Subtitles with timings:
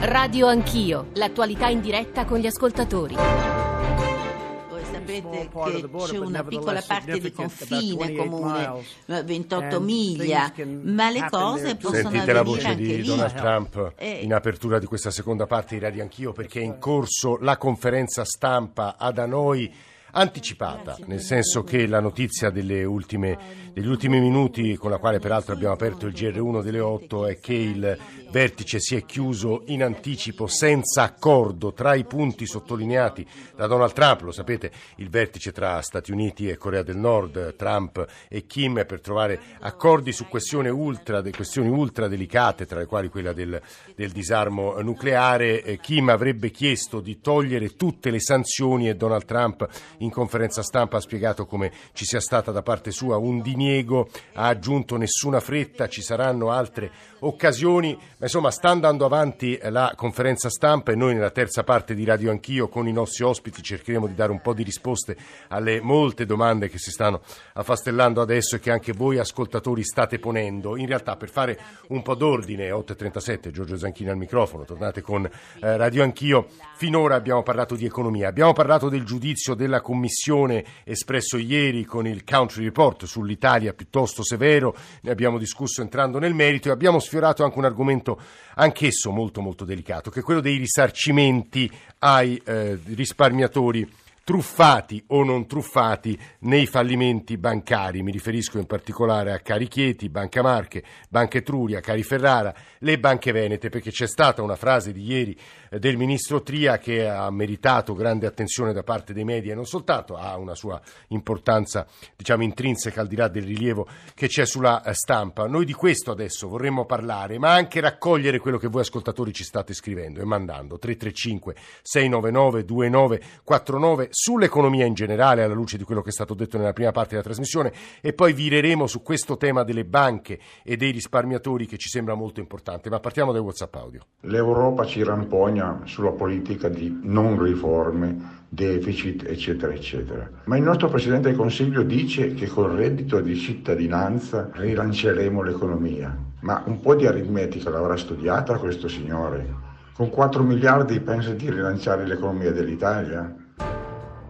[0.00, 3.16] Radio Anch'io, l'attualità in diretta con gli ascoltatori.
[3.16, 11.74] Voi sapete che c'è una piccola parte di confine comune, 28 miglia, ma le cose
[11.76, 13.08] possono Sentite la voce anche di lì.
[13.08, 14.20] Donald Trump Eh.
[14.22, 18.24] in apertura di questa seconda parte di Radio Anch'io perché è in corso la conferenza
[18.24, 19.74] stampa ad Hanoi
[20.12, 22.52] anticipata, nel senso che la notizia
[22.84, 27.38] ultime, degli ultimi minuti, con la quale peraltro abbiamo aperto il GR1 delle 8, è
[27.38, 27.98] che il
[28.30, 33.26] vertice si è chiuso in anticipo senza accordo tra i punti sottolineati
[33.56, 38.04] da Donald Trump, lo sapete, il vertice tra Stati Uniti e Corea del Nord, Trump
[38.28, 43.32] e Kim per trovare accordi su questioni ultra, questioni ultra delicate, tra le quali quella
[43.32, 43.60] del,
[43.94, 45.78] del disarmo nucleare.
[45.80, 51.00] Kim avrebbe chiesto di togliere tutte le sanzioni e Donald Trump in conferenza stampa ha
[51.00, 56.02] spiegato come ci sia stata da parte sua un diniego, ha aggiunto nessuna fretta, ci
[56.02, 56.90] saranno altre
[57.20, 62.04] occasioni, ma insomma sta andando avanti la conferenza stampa e noi nella terza parte di
[62.04, 65.16] Radio Anch'io con i nostri ospiti cercheremo di dare un po' di risposte
[65.48, 67.20] alle molte domande che si stanno
[67.54, 70.76] affastellando adesso e che anche voi ascoltatori state ponendo.
[70.76, 75.76] In realtà per fare un po' d'ordine, 8.37, Giorgio Zanchini al microfono, tornate con eh,
[75.76, 76.46] Radio Anch'io,
[76.76, 82.22] finora abbiamo parlato di economia, abbiamo parlato del giudizio della Commissione espresso ieri con il
[82.22, 87.56] Country Report sull'Italia piuttosto severo, ne abbiamo discusso entrando nel merito e abbiamo sfiorato anche
[87.56, 88.20] un argomento
[88.56, 93.90] anch'esso molto molto delicato, che è quello dei risarcimenti ai eh, risparmiatori
[94.28, 98.02] truffati o non truffati nei fallimenti bancari.
[98.02, 103.32] Mi riferisco in particolare a Cari Chieti, Banca Marche, Banca Etruria, Cari Ferrara, le banche
[103.32, 105.34] venete, perché c'è stata una frase di ieri
[105.78, 110.16] del ministro Tria che ha meritato grande attenzione da parte dei media e non soltanto,
[110.16, 114.94] ha una sua importanza diciamo intrinseca al di là del rilievo che c'è sulla eh,
[114.94, 115.46] stampa.
[115.46, 119.74] Noi di questo adesso vorremmo parlare, ma anche raccogliere quello che voi ascoltatori ci state
[119.74, 126.12] scrivendo e mandando 335 699 2949 sull'economia in generale alla luce di quello che è
[126.12, 130.38] stato detto nella prima parte della trasmissione e poi vireremo su questo tema delle banche
[130.62, 132.88] e dei risparmiatori che ci sembra molto importante.
[132.90, 134.00] Ma partiamo dai WhatsApp audio.
[134.20, 140.28] L'Europa ci rampogna sulla politica di non riforme, deficit, eccetera, eccetera.
[140.44, 146.16] Ma il nostro Presidente del Consiglio dice che col reddito di cittadinanza rilanceremo l'economia.
[146.40, 149.46] Ma un po' di aritmetica l'avrà studiata questo signore?
[149.92, 153.34] Con 4 miliardi pensa di rilanciare l'economia dell'Italia?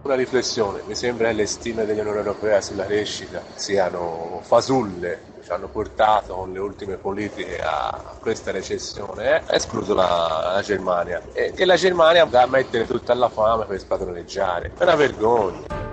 [0.01, 5.67] Una riflessione, mi sembra che le stime dell'Unione Europea sulla crescita siano fasulle, ci hanno
[5.67, 11.65] portato con le ultime politiche a questa recessione, eh, escluso la, la Germania, e che
[11.65, 15.88] la Germania va a mettere tutta alla fame per spadroneggiare, è una vergogna.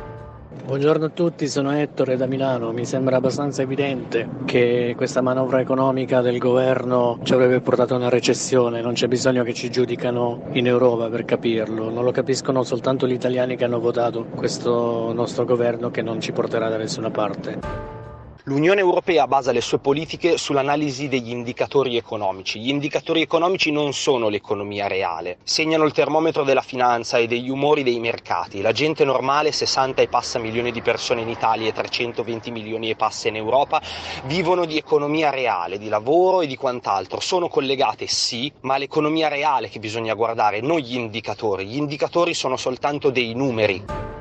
[0.66, 2.72] Buongiorno a tutti, sono Ettore da Milano.
[2.72, 8.09] Mi sembra abbastanza evidente che questa manovra economica del governo ci avrebbe portato a una
[8.09, 13.06] recessione, non c'è bisogno che ci giudicano in Europa per capirlo, non lo capiscono soltanto
[13.06, 18.06] gli italiani che hanno votato questo nostro governo che non ci porterà da nessuna parte.
[18.49, 22.61] L'Unione Europea basa le sue politiche sull'analisi degli indicatori economici.
[22.61, 27.83] Gli indicatori economici non sono l'economia reale, segnano il termometro della finanza e degli umori
[27.83, 28.61] dei mercati.
[28.61, 32.95] La gente normale, 60 e passa milioni di persone in Italia e 320 milioni e
[32.95, 33.83] passa in Europa,
[34.27, 37.19] vivono di economia reale, di lavoro e di quant'altro.
[37.19, 41.67] Sono collegate sì, ma l'economia reale che bisogna guardare, non gli indicatori.
[41.67, 44.16] Gli indicatori sono soltanto dei numeri.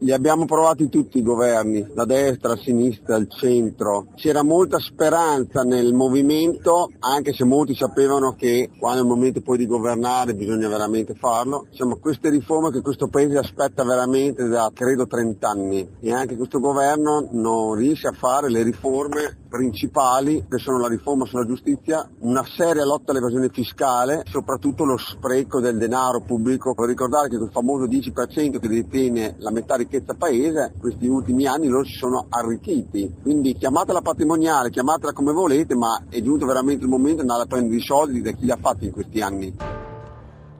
[0.00, 4.06] Li abbiamo provati tutti i governi, da destra, a sinistra, al centro.
[4.14, 9.58] C'era molta speranza nel movimento, anche se molti sapevano che quando è il momento poi
[9.58, 11.66] di governare bisogna veramente farlo.
[11.70, 16.60] Insomma, queste riforme che questo Paese aspetta veramente da credo 30 anni e anche questo
[16.60, 22.44] governo non riesce a fare le riforme principali che sono la riforma sulla giustizia, una
[22.44, 26.74] seria lotta all'evasione fiscale, soprattutto lo spreco del denaro pubblico.
[26.74, 31.68] Per ricordare che quel famoso 10% che detiene la metà ricchezza paese, questi ultimi anni
[31.68, 33.14] loro si sono arricchiti.
[33.22, 37.46] Quindi chiamatela patrimoniale, chiamatela come volete, ma è giunto veramente il momento di andare a
[37.46, 39.56] prendere i soldi da chi li ha fatti in questi anni.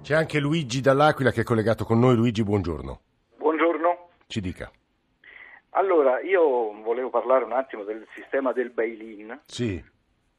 [0.03, 2.17] C'è anche Luigi dall'Aquila che è collegato con noi.
[2.17, 3.01] Luigi, buongiorno.
[3.37, 4.09] Buongiorno.
[4.27, 4.71] Ci dica.
[5.71, 9.83] Allora, io volevo parlare un attimo del sistema del bail-in Sì.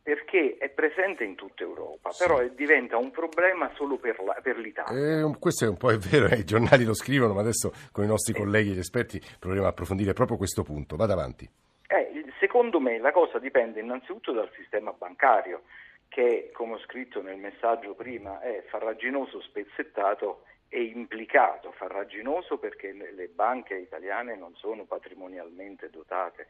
[0.01, 2.23] perché è presente in tutta Europa, Sì.
[2.25, 5.19] però diventa un problema solo per, la- per l'Italia.
[5.21, 8.03] Eh, questo è un po' è vero, eh, i giornali lo scrivono, ma adesso con
[8.03, 10.95] i nostri colleghi e gli esperti proveremo a approfondire proprio questo punto.
[10.95, 11.47] Vada avanti.
[11.87, 15.61] Eh, secondo me la cosa dipende innanzitutto dal sistema bancario
[16.09, 21.71] che, come ho scritto nel messaggio prima, è farraginoso, spezzettato e implicato.
[21.71, 26.47] Farraginoso perché le banche italiane non sono patrimonialmente dotate.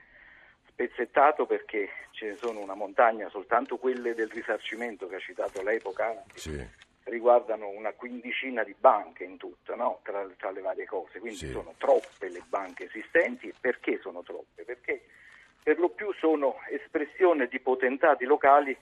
[0.68, 5.80] Spezzettato perché ce ne sono una montagna, soltanto quelle del risarcimento che ha citato lei
[5.80, 6.40] poc'anzi.
[6.40, 6.88] Sì.
[7.04, 10.00] riguardano una quindicina di banche in tutto, no?
[10.04, 11.50] tra, tra, le varie cose, quindi sì.
[11.50, 13.54] sono troppe le banche esistenti.
[13.60, 14.64] Perché sono troppe?
[14.64, 15.04] Perché
[15.62, 18.78] per lo più sono espressione di potentati locali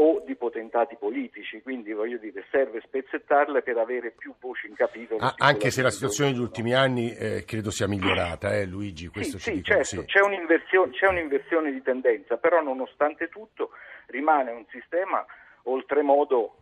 [0.00, 5.20] o di potentati politici, quindi voglio dire serve spezzettarle per avere più voci in capitolo.
[5.20, 9.38] Ah, anche se la situazione negli ultimi anni eh, credo sia migliorata, eh, Luigi, questo
[9.38, 10.06] sì, ci sì, dicono, certo, sì.
[10.06, 13.70] C'è, un'inversione, c'è un'inversione di tendenza, però nonostante tutto
[14.06, 15.26] rimane un sistema
[15.64, 16.54] oltremodo,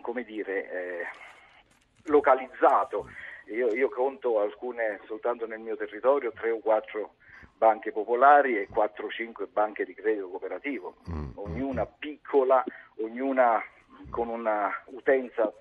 [0.00, 1.06] come dire, eh,
[2.04, 3.08] localizzato.
[3.46, 7.14] Io, io conto alcune soltanto nel mio territorio, tre o quattro
[7.62, 11.94] banche popolari e 4-5 banche di credito cooperativo, mm, mm, ognuna mm.
[12.00, 12.64] piccola,
[12.96, 13.62] ognuna
[14.10, 15.52] con una utenza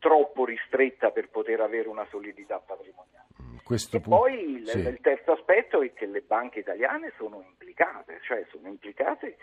[0.00, 3.28] troppo ristretta per poter avere una solidità patrimoniale.
[3.62, 4.78] Questo e poi il, sì.
[4.80, 9.36] il, terzo aspetto è che le banche italiane sono implicate, cioè sono implicate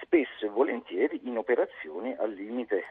[0.00, 2.82] spesso e volentieri in operazioni al limite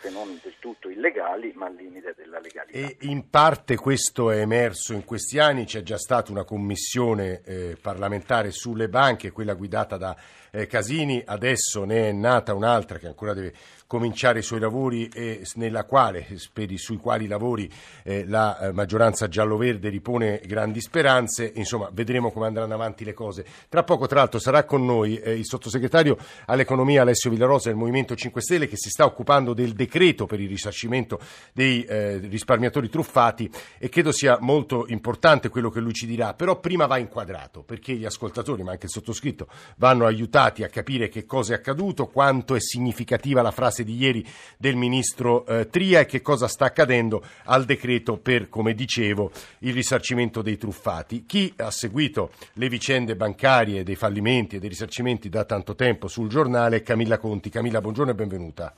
[0.00, 2.76] se non del tutto illegali, ma al limite della legalità.
[2.76, 7.76] E in parte questo è emerso in questi anni, c'è già stata una commissione eh,
[7.80, 10.16] parlamentare sulle banche, quella guidata da
[10.50, 13.52] eh, Casini, adesso ne è nata un'altra che ancora deve
[13.86, 15.42] cominciare i suoi lavori e
[15.86, 16.26] quale,
[16.74, 17.70] sui quali lavori
[18.02, 23.44] eh, la eh, maggioranza giallo-verde ripone grandi speranze, insomma vedremo come andranno avanti le cose.
[23.68, 26.16] Tra poco tra l'altro sarà con noi eh, il sottosegretario
[26.46, 30.48] all'economia Alessio Villarosa del Movimento 5 Stelle che si sta occupando del decreto per il
[30.48, 31.20] risarcimento
[31.52, 36.58] dei eh, risparmiatori truffati e credo sia molto importante quello che lui ci dirà, però
[36.58, 41.24] prima va inquadrato perché gli ascoltatori, ma anche il sottoscritto, vanno aiutati a capire che
[41.24, 44.24] cosa è accaduto, quanto è significativa la frase frase di ieri
[44.56, 49.30] del ministro eh, Tria e che cosa sta accadendo al decreto per, come dicevo,
[49.60, 51.26] il risarcimento dei truffati.
[51.26, 56.28] Chi ha seguito le vicende bancarie dei fallimenti e dei risarcimenti da tanto tempo sul
[56.28, 57.50] giornale è Camilla Conti.
[57.50, 58.74] Camilla, buongiorno e benvenuta.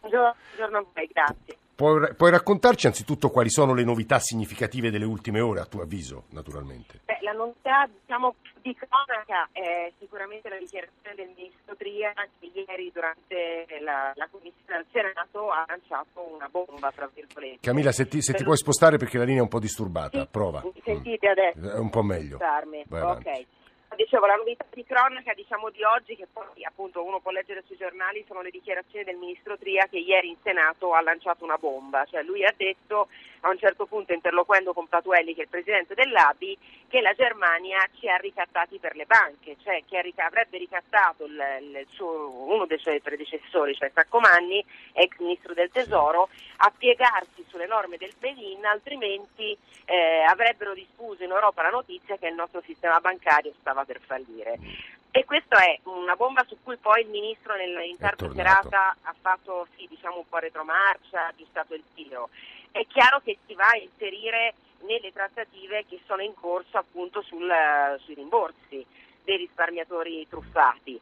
[0.00, 1.65] Buongiorno a voi, grazie.
[1.76, 6.24] Puoi, puoi, raccontarci anzitutto quali sono le novità significative delle ultime ore, a tuo avviso,
[6.30, 7.00] naturalmente?
[7.04, 12.90] Beh, la novità diciamo, di cronaca è sicuramente la dichiarazione del ministro Tria che ieri
[12.94, 17.58] durante la, la commissione al Senato ha lanciato una bomba, tra virgolette.
[17.60, 20.28] Camilla, se ti, se ti puoi spostare perché la linea è un po' disturbata, sì,
[20.30, 20.62] prova.
[20.64, 21.58] Mi sentite adesso?
[21.60, 22.38] È un po' meglio.
[22.38, 23.46] Ok.
[23.94, 27.76] Dicevo, la novità di cronaca diciamo, di oggi, che poi appunto uno può leggere sui
[27.76, 32.04] giornali, sono le dichiarazioni del ministro Tria che ieri in Senato ha lanciato una bomba.
[32.04, 33.08] Cioè lui ha detto
[33.40, 37.88] a un certo punto, interloquendo con Patuelli, che è il presidente dell'ABI, che la Germania
[37.98, 42.78] ci ha ricattati per le banche, cioè che avrebbe ricattato il, il suo, uno dei
[42.78, 46.28] suoi predecessori, cioè Saccomanni, ex ministro del Tesoro,
[46.58, 52.26] a piegarsi sulle norme del Belin, altrimenti eh, avrebbero diffuso in Europa la notizia che
[52.26, 54.58] il nostro sistema bancario stava per fallire.
[55.10, 59.66] E questa è una bomba su cui poi il ministro in tarda serata ha fatto
[59.76, 62.28] sì, diciamo un po' retromarcia, ha aggiustato il tiro.
[62.70, 67.50] È chiaro che si va a inserire nelle trattative che sono in corso appunto sul,
[68.04, 68.84] sui rimborsi
[69.24, 71.00] dei risparmiatori truffati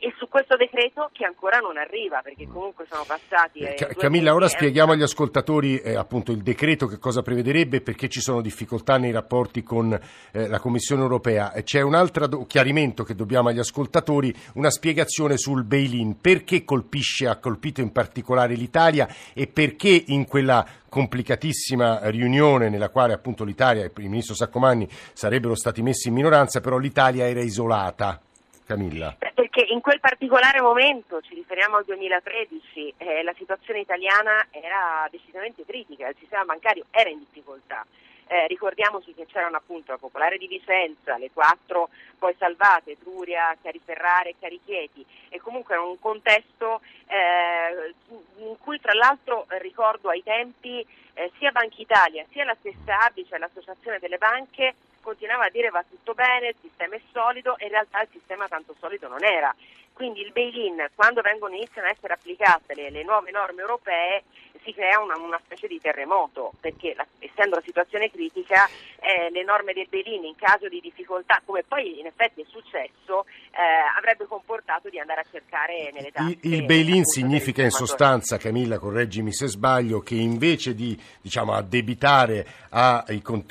[0.00, 4.48] e su questo decreto che ancora non arriva perché comunque sono passati eh, Camilla ora
[4.48, 8.96] spieghiamo agli ascoltatori eh, appunto il decreto che cosa prevederebbe e perché ci sono difficoltà
[8.96, 9.98] nei rapporti con
[10.32, 11.52] eh, la Commissione europea.
[11.62, 16.20] C'è un altro do- chiarimento che dobbiamo agli ascoltatori una spiegazione sul bail-in.
[16.20, 23.14] Perché colpisce ha colpito in particolare l'Italia e perché in quella complicatissima riunione nella quale
[23.14, 28.20] appunto l'Italia e il ministro Saccomanni sarebbero stati messi in minoranza però l'Italia era isolata
[28.64, 29.16] Camilla
[29.52, 35.64] perché in quel particolare momento, ci riferiamo al 2013, eh, la situazione italiana era decisamente
[35.66, 37.84] critica, il sistema bancario era in difficoltà.
[38.28, 44.30] Eh, ricordiamoci che c'erano appunto la Popolare di Vicenza, le quattro poi salvate, Truria, Cariferrare
[44.30, 47.92] e Carichieti e comunque era un contesto eh,
[48.38, 53.26] in cui tra l'altro ricordo ai tempi eh, sia Banca Italia sia la stessa ABI,
[53.28, 57.64] cioè l'Associazione delle Banche, continuava a dire va tutto bene, il sistema è solido e
[57.66, 59.54] in realtà il sistema tanto solido non era.
[59.92, 64.22] Quindi il bail-in, quando vengono, iniziano a essere applicate le, le nuove norme europee,
[64.64, 68.68] si crea una, una specie di terremoto, perché la, essendo la situazione critica,
[69.00, 73.26] eh, le norme del bail-in in caso di difficoltà, come poi in effetti è successo,
[73.50, 76.38] eh, avrebbe comportato di andare a cercare nelle tasche.
[76.42, 82.46] Il, il bail-in significa in sostanza, Camilla, correggimi se sbaglio, che invece di diciamo, addebitare
[82.70, 83.04] a,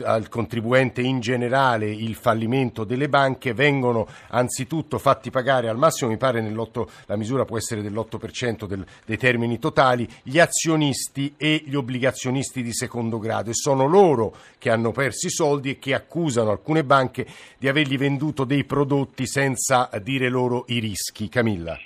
[0.04, 6.18] al contribuente in generale il fallimento delle banche, vengono anzitutto fatti pagare al massimo, mi
[6.18, 12.64] pare la misura può essere dell'8% del, dei termini totali, gli azionisti e gli obbligazionisti
[12.64, 16.84] di secondo grado e sono loro che hanno perso i soldi e che accusano alcune
[16.84, 17.26] banche
[17.58, 21.30] di avergli venduto dei prodotti senza dire loro i rischi.
[21.30, 21.80] Camilla.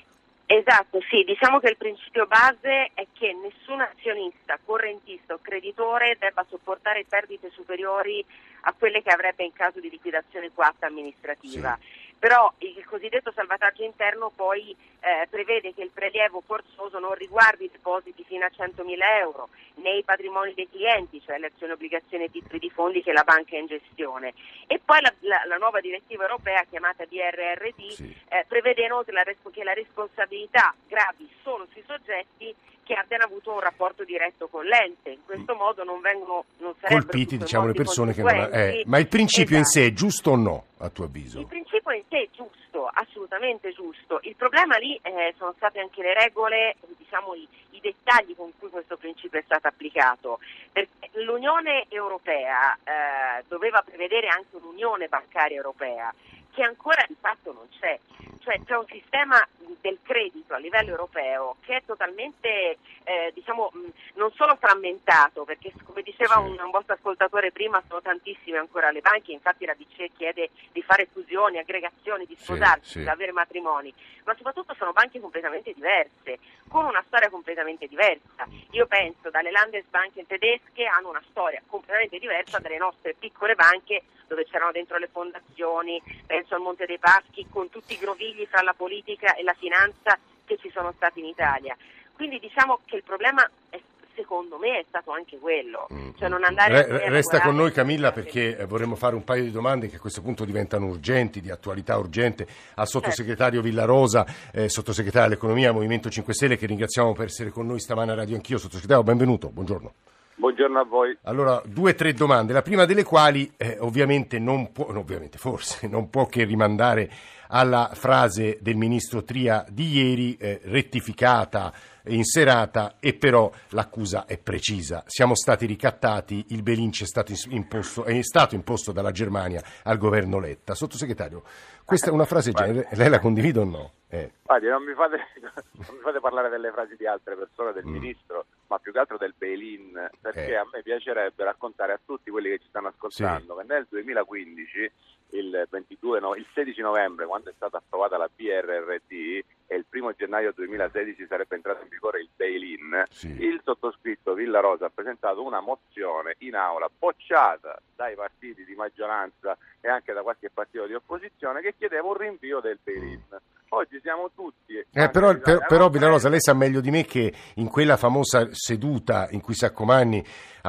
[0.47, 6.45] Esatto, sì, diciamo che il principio base è che nessun azionista, correntista o creditore debba
[6.47, 8.23] sopportare perdite superiori
[8.61, 11.77] a quelle che avrebbe in caso di liquidazione coatta amministrativa.
[11.81, 17.65] Sì però il cosiddetto salvataggio interno poi eh, prevede che il prelievo forzoso non riguardi
[17.65, 22.25] i depositi fino a 100.000 euro né i patrimoni dei clienti, cioè le azioni, obbligazioni
[22.25, 24.33] e titoli di fondi che la banca è in gestione.
[24.67, 28.15] E poi la, la, la nuova direttiva europea chiamata DRRD sì.
[28.29, 32.55] eh, prevede inoltre la, che la responsabilità gravi solo sui soggetti
[32.85, 35.09] che abbiano avuto un rapporto diretto con l'ente.
[35.09, 35.57] In questo mm.
[35.57, 38.49] modo non vengono non colpiti diciamo, le persone che non.
[38.51, 39.77] Eh, ma il principio esatto.
[39.79, 41.39] in sé è giusto o no, a tuo avviso?
[41.39, 44.19] Il principio in sé è giusto, assolutamente giusto.
[44.21, 48.69] Il problema lì eh, sono state anche le regole, diciamo i, i, dettagli con cui
[48.69, 50.39] questo principio è stato applicato.
[50.71, 56.13] Perché L'Unione Europea eh, doveva prevedere anche un'unione bancaria europea
[56.55, 57.99] che ancora di fatto non c'è.
[58.39, 59.45] Cioè c'è un sistema
[59.81, 63.71] del credito a livello europeo che è totalmente, eh, diciamo,
[64.15, 69.01] non solo frammentato, perché come diceva un, un, vostro ascoltatore prima, sono tantissime ancora le
[69.01, 72.99] banche, infatti la BCE chiede di fare fusioni, aggregazioni, di sposarsi, sì, sì.
[73.01, 73.93] di avere matrimoni,
[74.25, 78.47] ma soprattutto sono banche completamente diverse, con una storia completamente diversa.
[78.71, 84.45] Io penso dalle Landesbanken tedesche hanno una storia completamente diversa dalle nostre piccole banche dove
[84.45, 88.73] c'erano dentro le fondazioni, penso al Monte dei Paschi, con tutti i grovigli fra la
[88.73, 91.75] politica e la finanza che ci sono stati in Italia.
[92.15, 93.79] Quindi diciamo che il problema è
[94.15, 95.87] secondo me è stato anche quello.
[95.93, 96.09] Mm.
[96.17, 99.99] Cioè Re, resta con noi Camilla perché vorremmo fare un paio di domande che a
[99.99, 103.67] questo punto diventano urgenti, di attualità urgente, al sottosegretario certo.
[103.67, 108.15] Villarosa, eh, sottosegretario all'economia, Movimento 5 Stelle, che ringraziamo per essere con noi stamane a
[108.15, 108.57] Radio Anch'io.
[108.57, 109.93] Sottosegretario, benvenuto, buongiorno.
[110.37, 111.17] Buongiorno a voi.
[111.23, 115.87] Allora, due o tre domande, la prima delle quali eh, ovviamente non può, ovviamente forse,
[115.87, 117.09] non può che rimandare
[117.47, 121.71] alla frase del ministro Tria di ieri, eh, rettificata
[122.07, 125.03] in serata, e però l'accusa è precisa.
[125.07, 130.39] Siamo stati ricattati, il Belince è stato imposto, è stato imposto dalla Germania al governo
[130.39, 130.75] Letta.
[130.75, 131.43] Sottosegretario,
[131.83, 133.91] questa è una frase genere, lei la condivide o no?
[134.07, 134.31] Eh.
[134.43, 135.17] Guardi, non mi, fate,
[135.87, 137.91] non mi, fate, parlare delle frasi di altre persone, del mm.
[137.91, 140.55] ministro, ma più che altro del bail-in, perché eh.
[140.55, 143.67] a me piacerebbe raccontare a tutti quelli che ci stanno ascoltando sì.
[143.67, 144.91] che nel 2015,
[145.37, 150.13] il, 22, no, il 16 novembre, quando è stata approvata la BRRD, e il primo
[150.13, 153.27] gennaio 2016 sarebbe entrato in vigore il bail-in, sì.
[153.27, 159.57] il sottoscritto Villa Rosa ha presentato una mozione in aula bocciata dai partiti di maggioranza
[159.81, 163.21] e anche da qualche partito di opposizione che chiedeva un rinvio del bail-in.
[163.69, 164.75] Oggi siamo tutti.
[164.75, 169.27] Eh, però, per, però Villarosa, lei sa meglio di me che in quella famosa seduta
[169.31, 170.23] in cui Saccomanni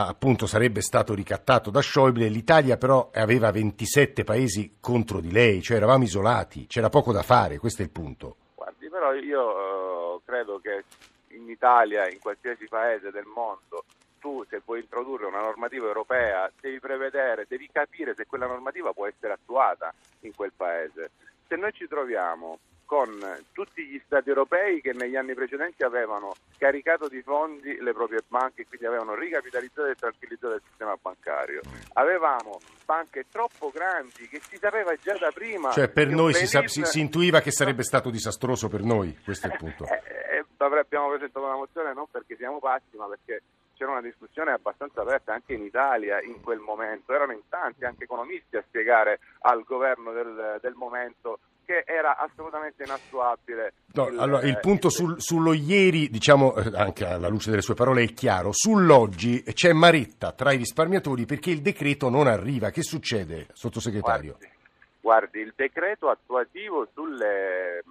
[0.05, 5.79] appunto sarebbe stato ricattato da Schäuble, l'Italia però aveva 27 paesi contro di lei, cioè
[5.79, 8.37] eravamo isolati, c'era poco da fare, questo è il punto.
[8.55, 10.85] Guardi, però io uh, credo che
[11.29, 13.85] in Italia, in qualsiasi paese del mondo,
[14.19, 19.07] tu se vuoi introdurre una normativa europea devi prevedere, devi capire se quella normativa può
[19.07, 21.11] essere attuata in quel paese.
[21.47, 23.11] Se noi ci troviamo con
[23.53, 28.63] tutti gli stati europei che negli anni precedenti avevano caricato di fondi le proprie banche
[28.63, 31.61] e quindi avevano ricapitalizzato e tranquillizzato il sistema bancario.
[31.95, 35.73] Avevamo banche troppo grandi che si sapeva già da prima.
[35.73, 39.49] Cioè per noi si, sa, si, si, intuiva che sarebbe stato disastroso per noi, questo
[39.49, 39.85] è il punto.
[39.85, 40.45] Eh, eh,
[40.79, 43.43] abbiamo presentato una mozione non perché siamo pazzi ma perché
[43.77, 48.05] c'era una discussione abbastanza aperta anche in Italia in quel momento, erano in tanti anche
[48.05, 53.75] economisti a spiegare al governo del, del momento che era assolutamente inattuabile.
[53.93, 57.75] No, il, allora, il punto sul, sullo ieri, diciamo eh, anche alla luce delle sue
[57.75, 58.53] parole, è chiaro.
[58.53, 62.71] Sull'oggi c'è maretta tra i risparmiatori perché il decreto non arriva.
[62.71, 64.37] Che succede, sottosegretario?
[64.39, 64.57] Guardi,
[65.01, 67.83] guardi il decreto attuativo sulle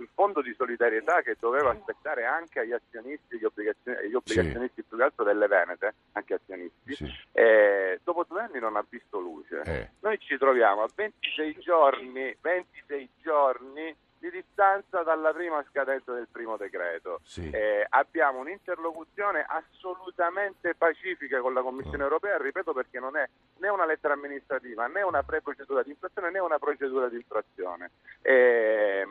[0.00, 4.82] sul fondo di solidarietà che doveva aspettare anche agli azionisti gli, obbligazioni, gli obbligazionisti sì.
[4.88, 7.14] più che altro delle Venete, anche azionisti, sì.
[7.32, 9.60] eh, dopo due anni non ha visto luce.
[9.66, 9.90] Eh.
[10.00, 16.56] Noi ci troviamo a 26 giorni, 26 giorni di distanza dalla prima scadenza del primo
[16.56, 17.20] decreto.
[17.22, 17.50] Sì.
[17.50, 22.06] Eh, abbiamo un'interlocuzione assolutamente pacifica con la Commissione oh.
[22.06, 23.28] europea, ripeto perché non è
[23.58, 27.90] né una lettera amministrativa né una pre-procedura di infrazione né una procedura di infrazione.
[28.22, 29.06] Eh,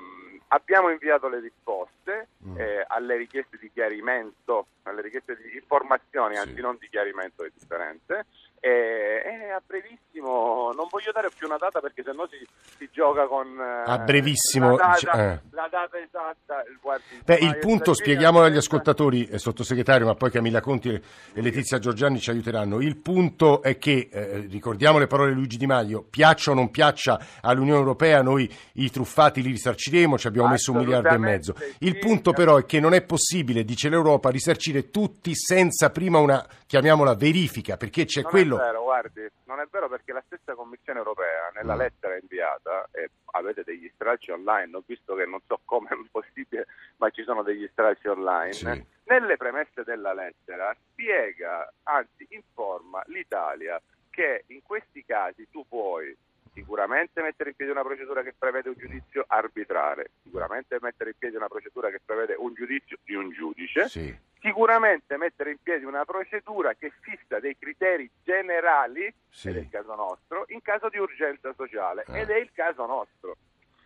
[0.51, 2.57] Abbiamo inviato le risposte mm.
[2.57, 8.25] eh, alle richieste di chiarimento, alle richieste di informazioni, anzi non di chiarimento è differente.
[8.61, 12.45] E, e, a brevissimo, non voglio dare più una data perché sennò si,
[12.77, 15.39] si gioca con eh, a brevissimo la data, eh.
[15.51, 16.63] la data esatta.
[16.81, 21.79] Guardi, Beh, il punto, spieghiamolo agli ascoltatori, eh, sottosegretario, ma poi Camilla Conti e Letizia
[21.79, 22.81] Giorgiani ci aiuteranno.
[22.81, 26.69] Il punto è che, eh, ricordiamo le parole di Luigi Di Maio, piaccia o non
[26.69, 31.55] piaccia all'Unione Europea, noi i truffati li risarciremo, ci abbiamo messo un miliardo e mezzo.
[31.79, 36.45] Il punto però è che non è possibile, dice l'Europa, risarcire tutti senza prima una,
[36.69, 38.57] chiamiamola, verifica, perché c'è non quello...
[38.57, 41.79] Non è vero, guardi, non è vero perché la stessa Commissione europea nella mm.
[41.79, 46.67] lettera inviata, e avete degli stralci online, ho visto che non so come è possibile,
[46.97, 48.85] ma ci sono degli stralci online, sì.
[49.05, 56.15] nelle premesse della lettera spiega, anzi informa l'Italia che in questi casi tu puoi
[56.53, 61.35] sicuramente mettere in piedi una procedura che prevede un giudizio arbitrale, sicuramente mettere in piedi
[61.35, 64.15] una procedura che prevede un giudizio di un giudice, sì.
[64.39, 69.49] sicuramente mettere in piedi una procedura che fissa dei criteri generali, sì.
[69.49, 72.21] ed è il caso nostro, in caso di urgenza sociale, eh.
[72.21, 73.37] ed è il caso nostro.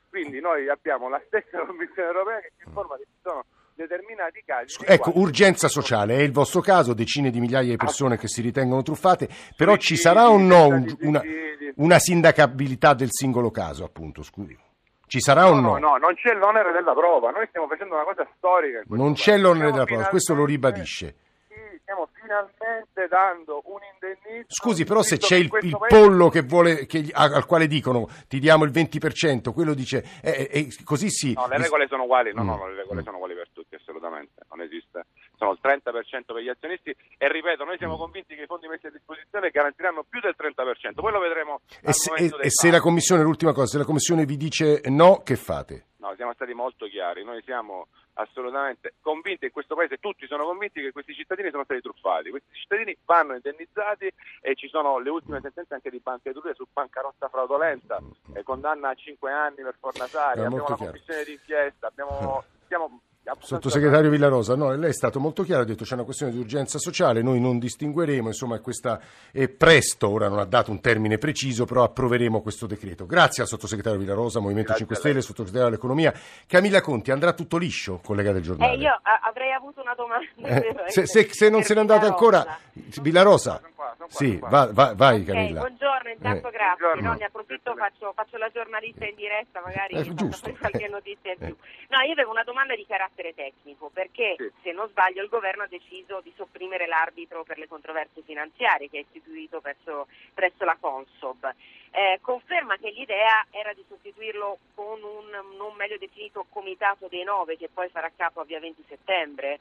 [0.09, 4.83] Quindi noi abbiamo la stessa Commissione europea che ci informa che ci sono determinati casi.
[4.85, 8.81] Ecco, urgenza sociale è il vostro caso, decine di migliaia di persone che si ritengono
[8.81, 11.21] truffate, però ci sarà o no un, una,
[11.75, 14.57] una, sindacabilità del singolo caso, appunto, scusi.
[15.05, 15.61] Ci sarà no, o no?
[15.61, 18.81] No, no, non c'è l'onere della prova, noi stiamo facendo una cosa storica.
[18.87, 21.15] Non c'è l'onere della prova, questo lo ribadisce
[21.83, 24.47] stiamo finalmente dando un indennizzo.
[24.47, 28.63] Scusi, però se c'è il, il pollo che vuole, che, al quale dicono ti diamo
[28.63, 31.33] il 20%, quello dice eh, eh, così sì.
[31.33, 32.47] No, le regole sono uguali, no, mm.
[32.47, 33.03] no, le regole mm.
[33.03, 33.49] sono uguali per
[34.03, 35.05] assolutamente, non esiste.
[35.37, 38.87] Sono il 30% per gli azionisti e ripeto, noi siamo convinti che i fondi messi
[38.87, 41.61] a disposizione garantiranno più del 30%, poi lo vedremo.
[41.81, 45.21] E, se, e, e se la Commissione, l'ultima cosa, se la Commissione vi dice no,
[45.23, 45.85] che fate?
[45.97, 50.81] No, siamo stati molto chiari, noi siamo assolutamente convinti, in questo paese tutti sono convinti
[50.81, 55.39] che questi cittadini sono stati truffati, questi cittadini vanno indennizzati e ci sono le ultime
[55.41, 57.99] sentenze anche di Banca Etruria su bancarotta fraudolenta,
[58.33, 63.01] e condanna a 5 anni per Fornasari, abbiamo una commissione d'inchiesta, abbiamo, stiamo
[63.39, 66.77] Sottosegretario Villarosa, no, lei è stato molto chiaro, ha detto c'è una questione di urgenza
[66.77, 68.99] sociale, noi non distingueremo, insomma questa
[69.31, 73.05] è presto, ora non ha dato un termine preciso, però approveremo questo decreto.
[73.05, 76.13] Grazie al sottosegretario Villarosa, Movimento Grazie 5 Stelle, sottosegretario all'economia.
[76.45, 78.73] Camilla Conti, andrà tutto liscio, collega del giornale?
[78.73, 80.25] Eh, io avrei avuto una domanda.
[80.35, 82.57] Eh, se, se, se, non se n'è andata ancora,
[83.01, 83.61] Villarosa,
[84.09, 85.59] sì, va, va, vai okay, Camilla.
[85.59, 86.51] Buongiorno, intanto eh.
[86.51, 86.77] grazie.
[86.77, 87.09] Buongiorno.
[87.09, 90.53] No, ne approfitto, faccio, faccio, la giornalista in diretta, magari eh, giusto.
[90.59, 91.55] qualche notizia in più.
[91.89, 94.51] No, io avevo una domanda di carattere tecnico, perché sì.
[94.63, 98.97] se non sbaglio il governo ha deciso di sopprimere l'arbitro per le controversie finanziarie che
[98.97, 101.53] è istituito presso, presso la Consob.
[101.91, 107.55] Eh, conferma che l'idea era di sostituirlo con un non meglio definito comitato dei nove
[107.55, 109.59] che poi farà capo a via 20 settembre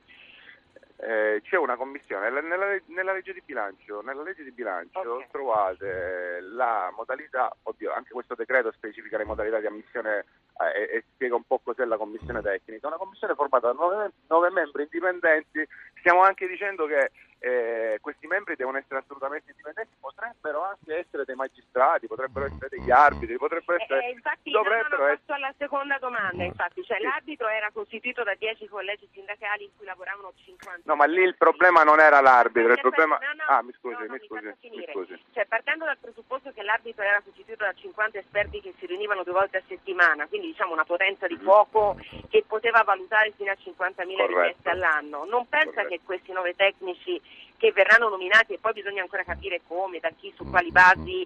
[0.96, 2.30] eh, c'è una commissione.
[2.30, 5.26] Nella, nella, legge di bilancio, nella legge di bilancio okay.
[5.30, 10.24] trovate la modalità, oddio anche questo decreto specifica le modalità di ammissione
[10.60, 14.12] eh, e, e, spiega un po' cos'è la commissione tecnica, una commissione formata da nove,
[14.28, 15.66] nove membri indipendenti,
[15.98, 17.10] stiamo anche dicendo che
[17.42, 22.90] eh, questi membri devono essere assolutamente indipendenti, potrebbero anche essere dei magistrati, potrebbero essere degli
[22.92, 24.06] arbitri, potrebbero eh, essere...
[24.06, 25.34] Eh, infatti, dovrebbero no, no, essere...
[25.34, 27.02] alla seconda domanda, infatti, cioè sì.
[27.02, 30.82] l'arbitro era costituito da 10 collegi sindacali in cui lavoravano 50.
[30.84, 33.18] No, ma lì il problema non era l'arbitro, il problema...
[33.18, 35.24] No, no, ah, mi scusi, mi, scusi, mi, scusi.
[35.32, 39.32] Cioè, partendo dal presupposto che l'arbitro era costituito da 50 esperti che si riunivano due
[39.32, 44.26] volte a settimana, quindi diciamo una potenza di fuoco che poteva valutare fino a 50.000
[44.26, 45.88] richieste all'anno, non pensa Corretto.
[45.88, 47.20] che questi nove tecnici
[47.62, 51.24] che verranno nominati e poi bisogna ancora capire come, da chi, su quali basi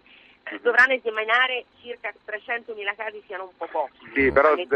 [0.63, 4.11] dovranno esaminare circa 300.000 casi siano un po' pochi.
[4.15, 4.67] Sì, però, eh,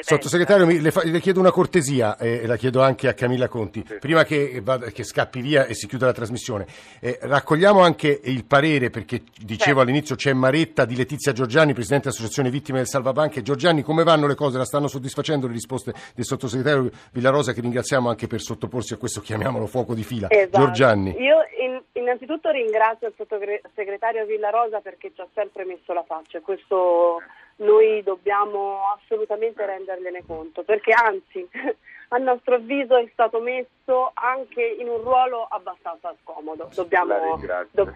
[0.00, 3.82] sottosegretario, le, fa, le, chiedo una cortesia eh, e la chiedo anche a Camilla Conti,
[3.86, 3.96] sì.
[3.98, 6.66] prima che, vada, che, scappi via e si chiuda la trasmissione.
[7.00, 9.80] Eh, raccogliamo anche il parere, perché dicevo certo.
[9.80, 13.42] all'inizio c'è Maretta di Letizia Giorgiani, Presidente dell'Associazione Vittime del Salvabanche.
[13.42, 14.58] Giorgiani, come vanno le cose?
[14.58, 19.20] La stanno soddisfacendo le risposte del sottosegretario Villarosa, che ringraziamo anche per sottoporsi a questo,
[19.20, 20.28] chiamiamolo fuoco di fila.
[20.30, 20.58] Esatto.
[20.58, 21.16] Giorgiani.
[21.18, 27.22] Io in, innanzitutto ringrazio il sottosegretario Villarosa perché ci ha sempre messo la faccia, questo
[27.56, 31.48] noi dobbiamo assolutamente rendergliene conto, perché anzi
[32.08, 37.94] a nostro avviso è stato messo anche in un ruolo abbastanza scomodo, dobbiamo, do,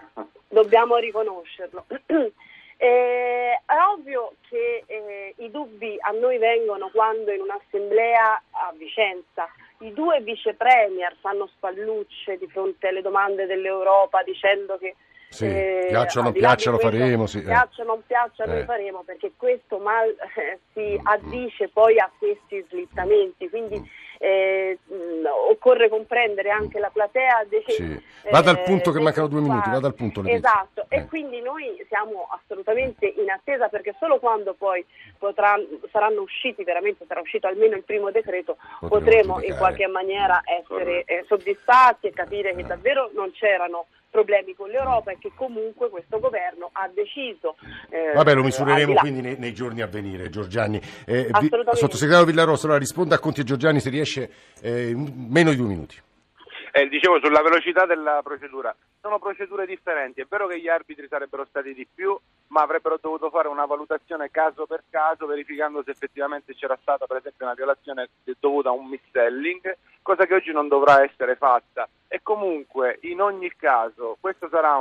[0.48, 1.84] dobbiamo riconoscerlo.
[2.80, 9.48] Eh, è ovvio che eh, i dubbi a noi vengono quando in un'assemblea a Vicenza
[9.78, 14.94] i due vice premier fanno spallucce di fronte alle domande dell'Europa dicendo che
[15.28, 17.26] sì, eh, piaccia o non piaccia lo faremo.
[17.26, 18.48] Sì, piaccia o non piaccia eh.
[18.48, 23.48] noi faremo perché questo mal eh, si addice poi a questi slittamenti.
[23.48, 24.78] Quindi mm eh,
[25.50, 27.64] occorre comprendere anche la platea dei...
[27.66, 28.06] Sì.
[28.30, 30.22] Vada al punto che mancano due minuti, vada al punto.
[30.24, 30.98] Esatto, eh.
[30.98, 34.84] e quindi noi siamo assolutamente in attesa perché solo quando poi
[35.16, 40.42] potranno, saranno usciti, veramente sarà uscito almeno il primo decreto, potremo, potremo in qualche maniera
[40.44, 43.86] essere eh, soddisfatti e capire che davvero non c'erano
[44.18, 47.56] problemi con l'Europa e che comunque questo governo ha deciso.
[47.88, 50.80] Eh, Vabbè, lo misureremo quindi nei, nei, giorni a venire, Giorgiani.
[51.06, 55.56] Eh, vi, sottosegretario Villarosa, allora risponda a Conti e Giorgiani se riesce eh, meno di
[55.56, 55.96] due minuti.
[56.72, 61.46] Eh, dicevo sulla velocità della procedura, sono procedure differenti, è vero che gli arbitri sarebbero
[61.46, 66.54] stati di più, ma avrebbero dovuto fare una valutazione caso per caso, verificando se effettivamente
[66.54, 68.08] c'era stata per esempio una violazione
[68.38, 71.88] dovuta a un misselling, cosa che oggi non dovrà essere fatta.
[72.08, 74.80] E comunque in ogni caso questo sarà,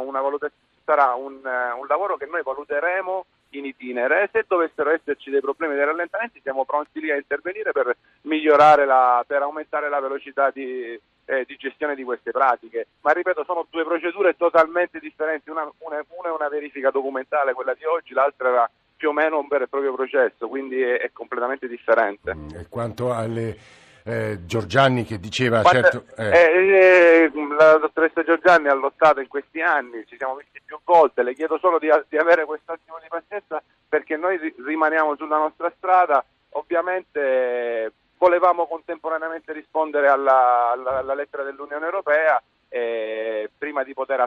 [0.84, 4.30] sarà un, uh, un lavoro che noi valuteremo in itinere.
[4.32, 9.24] Se dovessero esserci dei problemi, dei rallentamenti, siamo pronti lì a intervenire per migliorare la,
[9.28, 12.88] per aumentare la velocità di, eh, di gestione di queste pratiche.
[13.02, 17.74] Ma ripeto, sono due procedure totalmente differenti, una, una, una è una verifica documentale, quella
[17.74, 21.12] di oggi, l'altra era più o meno un vero e proprio processo, quindi è, è
[21.12, 22.36] completamente differente.
[22.56, 23.56] E quanto alle
[24.04, 26.30] eh, Giorgianni che diceva Quando, certo, eh.
[26.30, 31.36] Eh, la dottoressa Giorgianni ha lottato in questi anni, ci siamo visti più volte, le
[31.36, 37.92] chiedo solo di, di avere quest'attimo di pazienza perché noi rimaniamo sulla nostra strada, ovviamente
[38.18, 44.22] volevamo contemporaneamente rispondere alla, alla, alla lettera dell'Unione Europea eh, prima di poter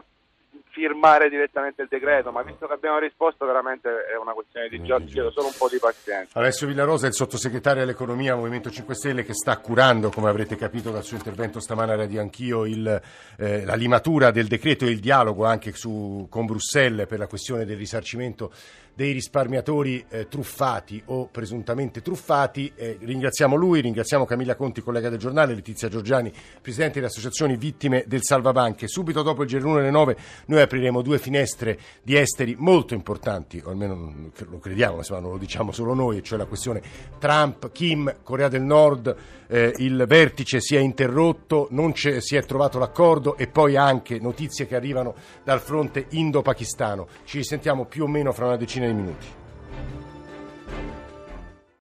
[0.71, 5.07] firmare direttamente il decreto, ma visto che abbiamo risposto veramente è una questione di giorni,
[5.07, 6.39] chiedo solo un po' di pazienza.
[6.39, 10.91] Alessio Villarosa è il sottosegretario all'economia Movimento 5 Stelle che sta curando, come avrete capito
[10.91, 13.01] dal suo intervento stamane a Radio Anch'io, il,
[13.37, 17.65] eh, la limatura del decreto e il dialogo anche su, con Bruxelles per la questione
[17.65, 18.51] del risarcimento
[18.93, 22.71] dei risparmiatori eh, truffati o presuntamente truffati.
[22.75, 28.03] Eh, ringraziamo lui, ringraziamo Camilla Conti, collega del giornale, Letizia Giorgiani, presidente delle associazioni vittime
[28.07, 28.87] del Salvabanche.
[28.87, 33.69] Subito dopo il GR1 alle 9 noi apriremo due finestre di esteri molto importanti, o
[33.69, 36.81] almeno lo crediamo, ma non lo diciamo solo noi, cioè la questione
[37.19, 39.15] Trump, Kim, Corea del Nord,
[39.47, 44.65] eh, il vertice si è interrotto, non si è trovato l'accordo e poi anche notizie
[44.65, 47.07] che arrivano dal fronte indo-pakistano.
[47.25, 49.40] Ci risentiamo più o meno fra una decina di minuti.